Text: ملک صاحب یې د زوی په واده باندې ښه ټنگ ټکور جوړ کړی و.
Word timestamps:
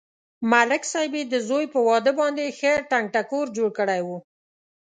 ملک 0.51 0.83
صاحب 0.91 1.13
یې 1.17 1.23
د 1.33 1.35
زوی 1.47 1.65
په 1.73 1.79
واده 1.87 2.11
باندې 2.19 2.55
ښه 2.57 2.71
ټنگ 2.89 3.05
ټکور 3.15 3.45
جوړ 3.57 3.69
کړی 3.79 4.01
و. 4.07 4.09